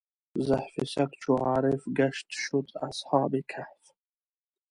[0.47, 3.83] زحف سګ چو عارف ګشت شد اصحاب کهف.